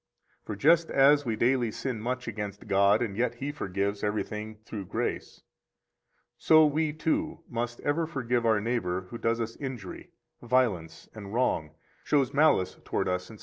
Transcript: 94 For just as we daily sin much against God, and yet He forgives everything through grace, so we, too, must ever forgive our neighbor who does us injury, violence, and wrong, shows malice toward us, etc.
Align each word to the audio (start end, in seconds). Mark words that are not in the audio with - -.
94 0.49 0.55
For 0.55 0.57
just 0.59 0.89
as 0.89 1.25
we 1.25 1.35
daily 1.35 1.69
sin 1.69 2.01
much 2.01 2.27
against 2.27 2.65
God, 2.67 3.03
and 3.03 3.15
yet 3.15 3.35
He 3.35 3.51
forgives 3.51 4.03
everything 4.03 4.55
through 4.65 4.85
grace, 4.87 5.41
so 6.39 6.65
we, 6.65 6.91
too, 6.91 7.43
must 7.47 7.79
ever 7.81 8.07
forgive 8.07 8.43
our 8.43 8.59
neighbor 8.59 9.01
who 9.11 9.19
does 9.19 9.39
us 9.39 9.55
injury, 9.57 10.09
violence, 10.41 11.07
and 11.13 11.35
wrong, 11.35 11.75
shows 12.03 12.33
malice 12.33 12.77
toward 12.83 13.07
us, 13.07 13.29
etc. 13.29 13.39